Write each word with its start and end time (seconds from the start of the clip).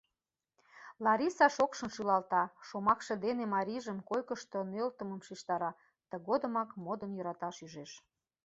—Лариса 1.03 1.47
шокшын 1.55 1.89
шӱлалта, 1.95 2.43
шомакше 2.67 3.15
дене 3.25 3.43
марийжым 3.55 3.97
койкышто 4.09 4.59
нӧлтымым 4.71 5.21
шижтара, 5.27 5.71
тыгодымак 6.09 6.69
модын 6.83 7.11
йӧраташ 7.17 7.55
ӱжеш. 7.65 7.91